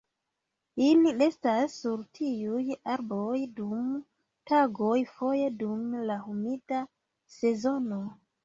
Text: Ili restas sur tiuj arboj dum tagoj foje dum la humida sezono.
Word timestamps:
Ili 0.85 1.11
restas 1.17 1.75
sur 1.81 2.01
tiuj 2.19 2.63
arboj 2.95 3.37
dum 3.61 3.93
tagoj 4.53 4.97
foje 5.19 5.53
dum 5.61 5.87
la 6.09 6.19
humida 6.27 6.85
sezono. 7.39 8.05